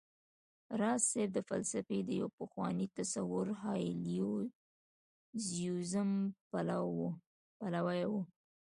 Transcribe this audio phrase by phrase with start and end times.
[0.79, 4.31] راز صيب د فلسفې د يو پخواني تصور هايلو
[5.49, 6.11] زوييزم
[6.49, 8.13] پلوی و